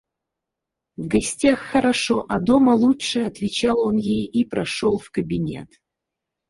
[0.97, 5.69] В гостях хорошо, а дома лучше,— отвечал он ей и прошел в кабинет.